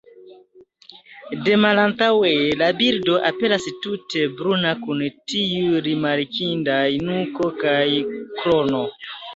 De 1.47 1.53
malantaŭe 1.65 2.31
la 2.63 2.71
birdo 2.81 3.19
aperas 3.31 3.69
tute 3.85 4.25
bruna 4.41 4.75
kun 4.87 5.07
tiu 5.35 5.85
rimarkindaj 5.91 6.85
nuko 7.11 7.55
kaj 7.65 7.83
krono. 8.43 8.87